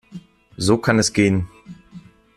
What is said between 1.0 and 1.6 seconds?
gehen.